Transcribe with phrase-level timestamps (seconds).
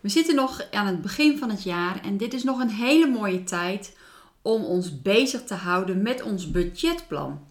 [0.00, 3.06] We zitten nog aan het begin van het jaar en dit is nog een hele
[3.06, 3.96] mooie tijd
[4.42, 7.48] om ons bezig te houden met ons budgetplan.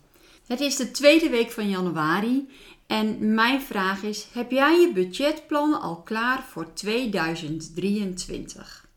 [0.47, 2.49] Het is de tweede week van januari
[2.87, 8.87] en mijn vraag is: heb jij je budgetplan al klaar voor 2023?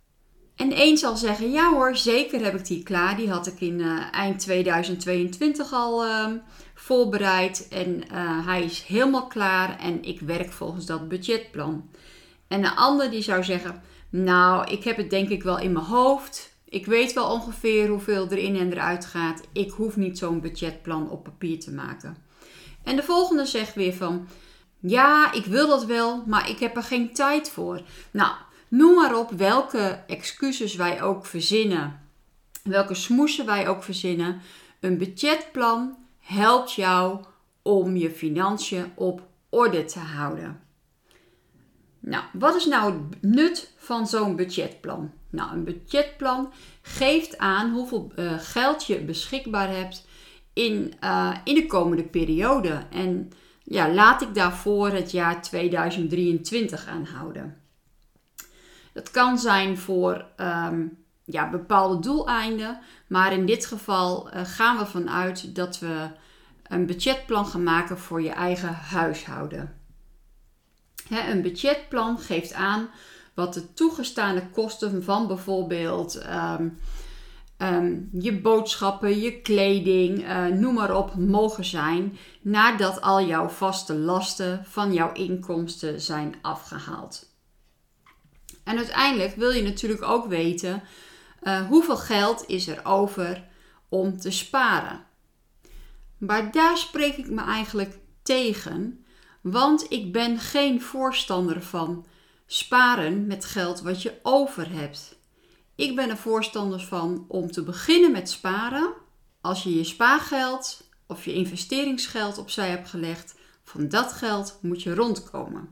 [0.57, 3.17] En één zal zeggen: ja hoor, zeker heb ik die klaar.
[3.17, 6.27] Die had ik in uh, eind 2022 al uh,
[6.75, 11.91] voorbereid en uh, hij is helemaal klaar en ik werk volgens dat budgetplan.
[12.53, 15.85] En de ander die zou zeggen: Nou, ik heb het denk ik wel in mijn
[15.85, 16.57] hoofd.
[16.65, 19.43] Ik weet wel ongeveer hoeveel erin en eruit gaat.
[19.53, 22.17] Ik hoef niet zo'n budgetplan op papier te maken.
[22.83, 24.29] En de volgende zegt weer van:
[24.81, 27.81] Ja, ik wil dat wel, maar ik heb er geen tijd voor.
[28.11, 28.33] Nou,
[28.69, 32.01] noem maar op welke excuses wij ook verzinnen,
[32.63, 34.41] welke smoesen wij ook verzinnen.
[34.81, 37.25] Een budgetplan helpt jou
[37.63, 40.62] om je financiën op orde te houden.
[42.05, 45.13] Nou, wat is nou het nut van zo'n budgetplan?
[45.31, 50.07] Nou, een budgetplan geeft aan hoeveel uh, geld je beschikbaar hebt
[50.53, 52.83] in, uh, in de komende periode.
[52.91, 53.31] En
[53.63, 57.57] ja, laat ik daarvoor het jaar 2023 aanhouden.
[58.93, 64.87] Dat kan zijn voor um, ja, bepaalde doeleinden, maar in dit geval uh, gaan we
[64.87, 66.09] vanuit dat we
[66.63, 69.81] een budgetplan gaan maken voor je eigen huishouden
[71.11, 72.91] een budgetplan geeft aan
[73.35, 76.69] wat de toegestaande kosten van bijvoorbeeld ehm,
[77.57, 83.95] ehm, je boodschappen, je kleding, uh, noem maar op, mogen zijn nadat al jouw vaste
[83.95, 87.31] lasten van jouw inkomsten zijn afgehaald.
[88.65, 90.83] En uiteindelijk wil je natuurlijk ook weten
[91.43, 93.45] uh, hoeveel geld is er over
[93.89, 95.05] om te sparen.
[96.19, 99.02] Maar daar spreek ik me eigenlijk tegen,
[99.43, 102.07] want ik ben geen voorstander van
[102.47, 105.17] sparen met geld wat je over hebt.
[105.75, 108.93] Ik ben er voorstander van om te beginnen met sparen.
[109.41, 114.95] Als je je spaargeld of je investeringsgeld opzij hebt gelegd, van dat geld moet je
[114.95, 115.69] rondkomen.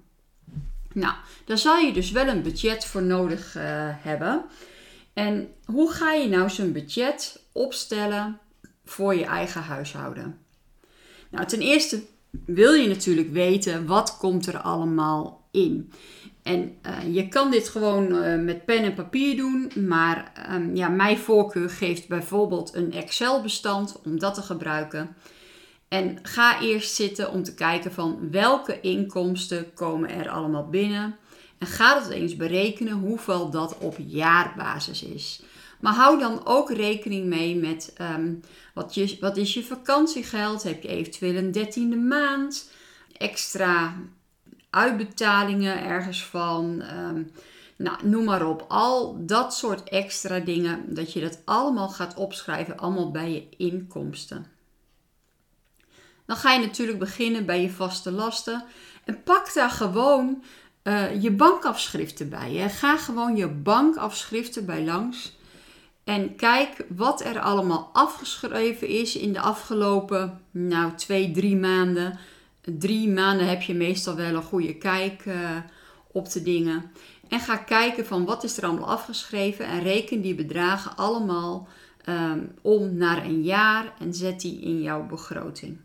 [0.92, 1.14] Nou,
[1.44, 3.62] daar zal je dus wel een budget voor nodig uh,
[4.02, 4.44] hebben.
[5.12, 8.38] En hoe ga je nou zo'n budget opstellen
[8.84, 10.38] voor je eigen huishouden?
[11.30, 12.02] Nou, ten eerste
[12.46, 15.92] wil je natuurlijk weten wat komt er allemaal in.
[16.42, 20.88] En uh, je kan dit gewoon uh, met pen en papier doen, maar um, ja,
[20.88, 25.16] mijn voorkeur geeft bijvoorbeeld een Excel-bestand om dat te gebruiken.
[25.88, 31.16] En ga eerst zitten om te kijken van welke inkomsten komen er allemaal binnen.
[31.58, 35.42] En ga dat eens berekenen hoeveel dat op jaarbasis is.
[35.80, 38.40] Maar hou dan ook rekening mee met um,
[38.74, 40.62] wat, je, wat is je vakantiegeld?
[40.62, 42.70] Heb je eventueel een dertiende maand?
[43.16, 43.94] Extra
[44.70, 46.82] uitbetalingen ergens van?
[46.94, 47.30] Um,
[47.76, 48.64] nou, noem maar op.
[48.68, 54.46] Al dat soort extra dingen, dat je dat allemaal gaat opschrijven, allemaal bij je inkomsten.
[56.26, 58.64] Dan ga je natuurlijk beginnen bij je vaste lasten.
[59.04, 60.42] En pak daar gewoon
[60.82, 62.70] uh, je bankafschriften bij.
[62.70, 65.38] Ga gewoon je bankafschriften bij langs.
[66.04, 72.18] En kijk wat er allemaal afgeschreven is in de afgelopen nou, twee, drie maanden.
[72.60, 75.56] Drie maanden heb je meestal wel een goede kijk uh,
[76.12, 76.92] op de dingen.
[77.28, 81.68] En ga kijken van wat is er allemaal afgeschreven en reken die bedragen allemaal
[82.08, 85.78] um, om naar een jaar en zet die in jouw begroting.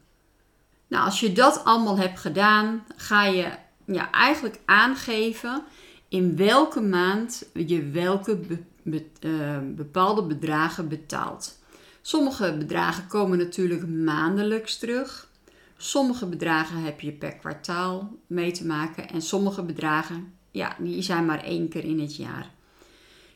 [0.88, 3.52] Nou, als je dat allemaal hebt gedaan, ga je
[3.86, 5.64] ja, eigenlijk aangeven
[6.10, 8.40] in welke maand je welke
[8.86, 11.58] uh, bepaalde bedragen betaalt.
[12.02, 15.30] Sommige bedragen komen natuurlijk maandelijks terug.
[15.78, 19.10] Sommige bedragen heb je per kwartaal mee te maken.
[19.10, 22.54] En sommige bedragen, ja, die zijn maar één keer in het jaar.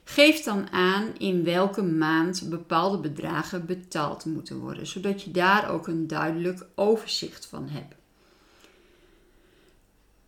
[0.04, 5.88] Geef dan aan in welke maand bepaalde bedragen betaald moeten worden, zodat je daar ook
[5.88, 7.96] een duidelijk overzicht van hebt.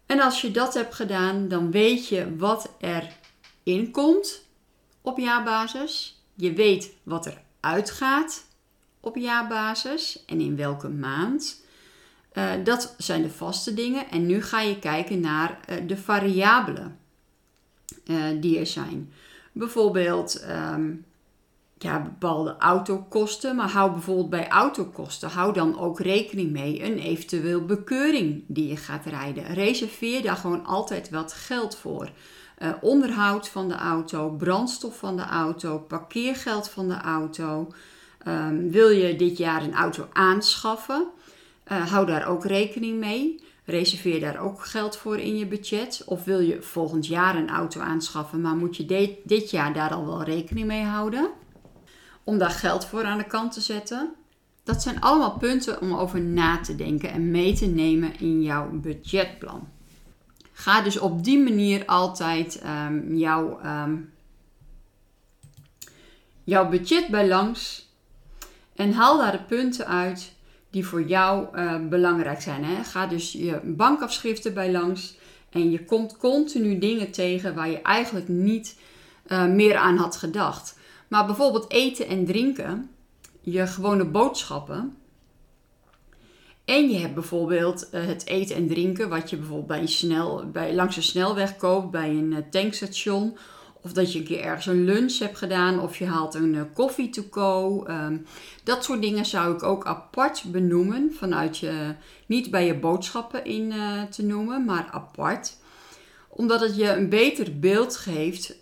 [0.05, 3.15] En als je dat hebt gedaan, dan weet je wat er
[3.63, 4.45] inkomt
[5.01, 6.21] op jaarbasis.
[6.35, 8.45] Je weet wat er uitgaat
[8.99, 11.61] op jaarbasis en in welke maand.
[12.33, 14.09] Uh, dat zijn de vaste dingen.
[14.09, 16.99] En nu ga je kijken naar uh, de variabelen
[18.05, 19.13] uh, die er zijn.
[19.51, 20.93] Bijvoorbeeld ehm,
[21.77, 28.43] bepaalde autokosten, maar hou bijvoorbeeld bij autokosten, hou dan ook rekening mee een eventueel bekeuring
[28.47, 29.53] die je gaat rijden.
[29.53, 32.11] Reserveer daar gewoon altijd wat geld voor.
[32.61, 37.73] Uh, onderhoud van de auto, brandstof van de auto, parkeergeld van de auto.
[38.27, 41.07] Um, wil je dit jaar een auto aanschaffen?
[41.71, 43.43] Uh, hou daar ook rekening mee.
[43.65, 46.03] Reserveer daar ook geld voor in je budget.
[46.05, 49.93] Of wil je volgend jaar een auto aanschaffen, maar moet je dit, dit jaar daar
[49.93, 51.29] al wel rekening mee houden?
[52.23, 54.13] Om daar geld voor aan de kant te zetten.
[54.63, 58.69] Dat zijn allemaal punten om over na te denken en mee te nemen in jouw
[58.71, 59.67] budgetplan.
[60.61, 64.13] Ga dus op die manier altijd um, jouw, um,
[66.43, 67.89] jouw budget bij langs
[68.75, 70.33] en haal daar de punten uit
[70.69, 72.63] die voor jou uh, belangrijk zijn.
[72.63, 72.83] Hè?
[72.83, 75.15] Ga dus je bankafschriften bij langs
[75.49, 78.79] en je komt continu dingen tegen waar je eigenlijk niet
[79.27, 80.77] uh, meer aan had gedacht.
[81.07, 82.89] Maar bijvoorbeeld eten en drinken,
[83.41, 84.97] je gewone boodschappen.
[86.71, 90.49] En je hebt bijvoorbeeld uh, het eten en drinken, wat je bijvoorbeeld bij een snel,
[90.51, 93.37] bij, langs een snelweg koopt, bij een tankstation
[93.81, 95.79] of dat je een keer ergens een lunch hebt gedaan.
[95.79, 97.83] Of je haalt een uh, koffie to go.
[97.83, 98.17] Ehm,
[98.63, 101.13] dat soort dingen zou ik ook apart benoemen.
[101.17, 101.95] Vanuit je,
[102.25, 103.73] niet bij je boodschappen in
[104.09, 105.57] te noemen, maar apart.
[106.29, 108.55] Omdat het je een beter beeld geeft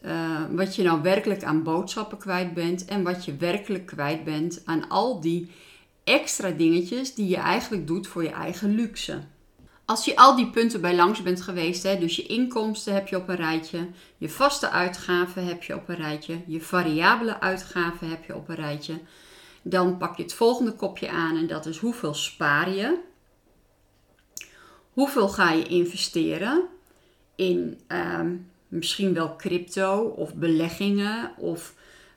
[0.51, 2.85] wat je nou werkelijk aan boodschappen kwijt bent.
[2.85, 5.51] En wat je werkelijk kwijt bent aan al die
[6.09, 9.19] extra dingetjes die je eigenlijk doet voor je eigen luxe.
[9.85, 13.15] Als je al die punten bij langs bent geweest, hè, dus je inkomsten heb je
[13.15, 18.23] op een rijtje, je vaste uitgaven heb je op een rijtje, je variabele uitgaven heb
[18.23, 18.99] je op een rijtje,
[19.61, 22.99] dan pak je het volgende kopje aan en dat is hoeveel spaar je,
[24.93, 26.65] hoeveel ga je investeren
[27.35, 28.35] in ehm,
[28.67, 31.73] misschien wel crypto of beleggingen of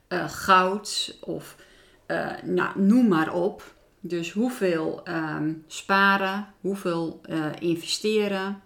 [0.09, 1.55] uh, goud of
[2.07, 3.72] uh, nou, noem maar op.
[4.05, 8.61] Dus hoeveel um, sparen, hoeveel uh, investeren.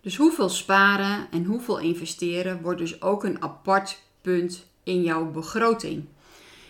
[0.00, 6.04] Dus hoeveel sparen en hoeveel investeren wordt dus ook een apart punt in jouw begroting.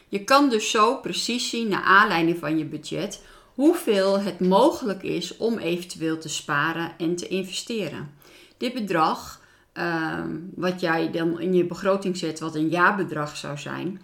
[0.08, 3.22] Je kan dus zo precies zien, naar aanleiding van je budget,
[3.54, 8.10] hoeveel het mogelijk is om eventueel te sparen en te investeren.
[8.56, 9.40] Dit bedrag,
[9.74, 10.24] uh,
[10.54, 14.00] wat jij dan in je begroting zet, wat een jaarbedrag zou zijn,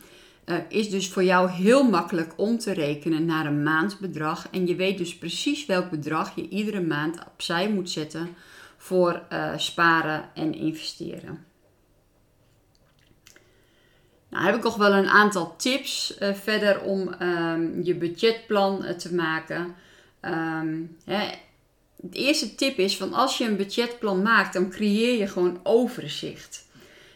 [0.47, 4.49] uh, is dus voor jou heel makkelijk om te rekenen naar een maandbedrag.
[4.51, 8.29] En je weet dus precies welk bedrag je iedere maand opzij moet zetten
[8.77, 11.45] voor uh, sparen en investeren.
[14.29, 19.15] Nou heb ik nog wel een aantal tips uh, verder om um, je budgetplan te
[19.15, 19.75] maken.
[20.21, 21.29] Um, hè,
[21.97, 26.69] de eerste tip is van als je een budgetplan maakt, dan creëer je gewoon overzicht.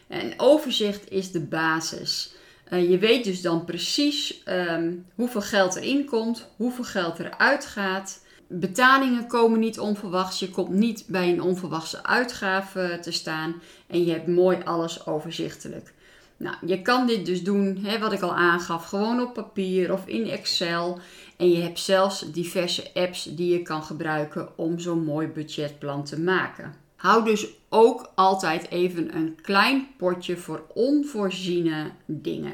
[0.07, 2.33] En overzicht is de basis.
[2.73, 8.25] Uh, je weet dus dan precies um, hoeveel geld erin komt, hoeveel geld eruit gaat.
[8.47, 10.39] Betalingen komen niet onverwachts.
[10.39, 13.61] Je komt niet bij een onverwachte uitgave te staan.
[13.87, 15.93] En je hebt mooi alles overzichtelijk.
[16.37, 20.07] Nou, je kan dit dus doen, hè, wat ik al aangaf, gewoon op papier of
[20.07, 20.99] in Excel.
[21.37, 26.19] En je hebt zelfs diverse apps die je kan gebruiken om zo'n mooi budgetplan te
[26.19, 26.80] maken.
[27.01, 32.53] Hou dus ook altijd even een klein potje voor onvoorziene dingen.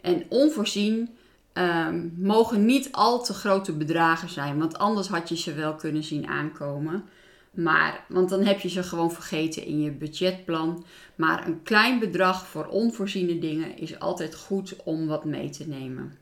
[0.00, 1.08] En onvoorzien
[1.54, 6.02] um, mogen niet al te grote bedragen zijn, want anders had je ze wel kunnen
[6.02, 7.04] zien aankomen.
[7.50, 10.84] Maar, want dan heb je ze gewoon vergeten in je budgetplan.
[11.14, 16.18] Maar een klein bedrag voor onvoorziene dingen is altijd goed om wat mee te nemen.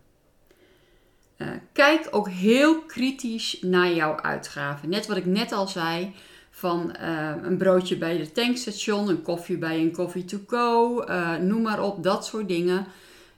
[1.37, 4.88] Uh, kijk ook heel kritisch naar jouw uitgaven.
[4.88, 6.14] Net wat ik net al zei
[6.50, 11.37] van uh, een broodje bij de tankstation, een koffie bij een coffee to go, uh,
[11.37, 12.87] noem maar op, dat soort dingen.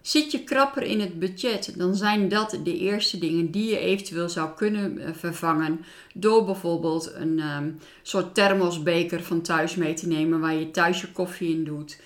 [0.01, 4.29] Zit je krapper in het budget, dan zijn dat de eerste dingen die je eventueel
[4.29, 5.81] zou kunnen uh, vervangen
[6.15, 11.13] door bijvoorbeeld een um, soort thermosbeker van thuis mee te nemen waar je thuis je
[11.13, 12.01] koffie in doet.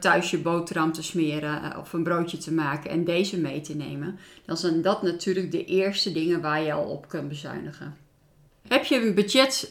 [0.00, 4.18] thuis je boterham te smeren of een broodje te maken en deze mee te nemen.
[4.44, 7.96] Dan zijn dat natuurlijk de eerste dingen waar je al op kunt bezuinigen.
[8.68, 9.70] Heb je een budget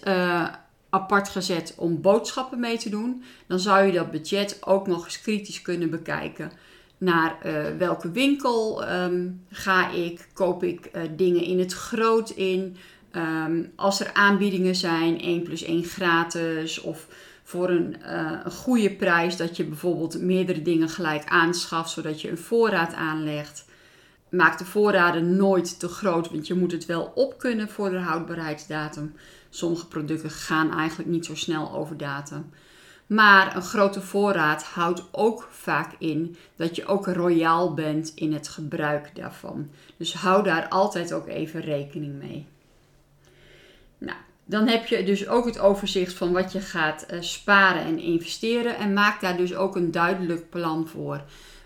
[0.94, 5.22] apart gezet om boodschappen mee te doen, dan zou je dat budget ook nog eens
[5.22, 6.52] kritisch kunnen bekijken.
[6.98, 10.28] Naar uh, welke winkel um, ga ik?
[10.34, 12.78] Koop ik uh, dingen in het groot in?
[13.12, 17.08] Um, als er aanbiedingen zijn, 1 plus 1 gratis of
[17.44, 22.30] voor een, uh, een goede prijs, dat je bijvoorbeeld meerdere dingen gelijk aanschaft, zodat je
[22.30, 23.66] een voorraad aanlegt.
[24.30, 27.98] Maak de voorraden nooit te groot, want je moet het wel op kunnen voor de
[27.98, 29.14] houdbaarheidsdatum.
[29.56, 32.50] Sommige producten gaan eigenlijk niet zo snel over datum.
[33.08, 38.48] Maar een grote voorraad houdt ook vaak in dat je ook royaal bent in het
[38.48, 39.70] gebruik daarvan.
[39.98, 42.46] Dus hou daar altijd ook even rekening mee.
[43.98, 48.00] Nou, dan heb je dus ook het overzicht van wat je gaat uh, sparen en
[48.00, 48.78] investeren.
[48.78, 51.22] En maak daar dus ook een duidelijk plan voor.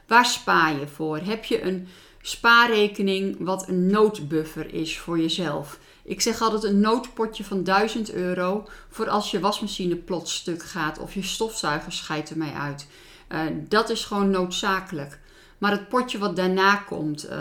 [0.07, 1.17] Waar spaar je voor?
[1.17, 1.87] Heb je een
[2.21, 5.79] spaarrekening wat een noodbuffer is voor jezelf?
[6.07, 10.99] Ik zeg altijd een noodpotje van 1000 euro voor als je wasmachine plots stuk gaat
[10.99, 12.87] of je stofzuiger scheidt ermee uit.
[13.31, 15.19] Uh, dat is gewoon noodzakelijk.
[15.57, 17.37] Maar het potje wat daarna komt, uh,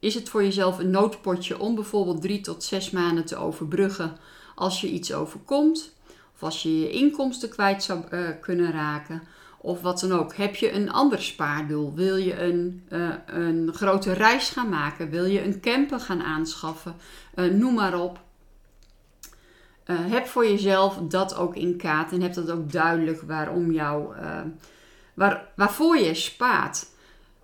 [0.00, 4.16] is het voor jezelf een noodpotje om bijvoorbeeld drie tot zes maanden te overbruggen
[4.54, 5.92] als je iets overkomt.
[6.34, 9.22] Of als je je inkomsten kwijt zou uh, kunnen raken.
[9.64, 10.34] Of wat dan ook.
[10.34, 11.94] Heb je een ander spaardoel?
[11.94, 15.10] Wil je een, uh, een grote reis gaan maken?
[15.10, 16.94] Wil je een camper gaan aanschaffen?
[17.34, 18.20] Uh, noem maar op.
[19.86, 24.14] Uh, heb voor jezelf dat ook in kaart en heb dat ook duidelijk waarom jou,
[25.14, 26.86] waar, waarvoor je spaart.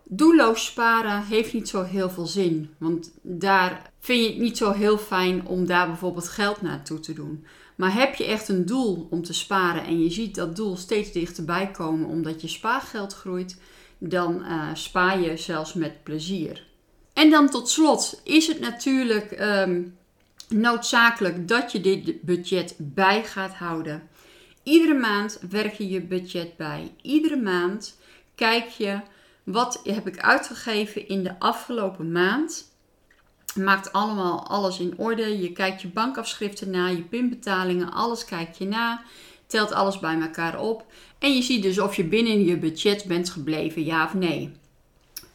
[0.05, 4.73] Doelloos sparen heeft niet zo heel veel zin, want daar vind je het niet zo
[4.73, 7.45] heel fijn om daar bijvoorbeeld geld naartoe te doen.
[7.81, 11.13] Maar heb je echt een doel om te sparen en je ziet dat doel steeds
[11.13, 13.61] dichterbij komen omdat je spaargeld groeit,
[13.99, 16.67] dan uh, spaar je zelfs met plezier.
[17.13, 19.97] En dan tot slot is het natuurlijk um,
[20.49, 24.09] noodzakelijk dat je dit budget bij gaat houden.
[24.63, 26.93] Iedere maand werk je je budget bij.
[27.03, 27.99] Iedere maand
[28.35, 29.01] kijk je
[29.45, 32.70] wat heb ik uitgegeven in de afgelopen maand
[33.55, 35.39] maakt allemaal alles in orde.
[35.39, 39.03] Je kijkt je bankafschriften na, je pinbetalingen, alles kijk je na.
[39.47, 40.85] Telt alles bij elkaar op.
[41.19, 44.53] En je ziet dus of je binnen je budget bent gebleven, ja of nee.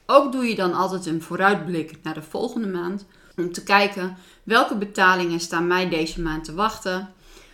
[0.05, 3.05] Ook doe je dan altijd een vooruitblik naar de volgende maand.
[3.37, 7.09] Om te kijken welke betalingen staan mij deze maand te wachten.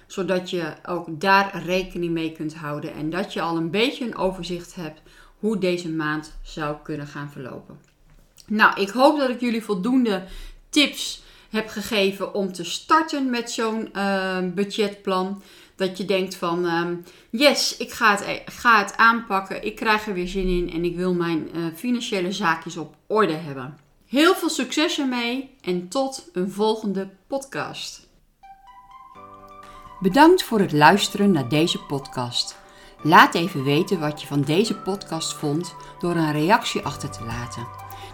[0.08, 2.94] Zodat je ook daar rekening mee kunt houden.
[2.94, 5.02] En dat je al een beetje een overzicht hebt
[5.40, 7.80] hoe deze maand zou kunnen gaan verlopen.
[8.48, 10.24] Nou, ik hoop dat ik jullie voldoende
[10.72, 15.42] tips heb gegeven om te starten met zo'n uh, budgetplan.
[15.76, 16.88] Dat je denkt van uh,
[17.30, 20.96] yes, ik ga het, ga het aanpakken, ik krijg er weer zin in en ik
[20.96, 23.78] wil mijn uh, financiële zaakjes op orde hebben.
[24.08, 28.10] Heel veel succes ermee en tot een volgende podcast.
[30.00, 32.60] Bedankt voor het luisteren naar deze podcast.
[33.04, 37.81] Laat even weten wat je van deze podcast vond door een reactie achter te laten.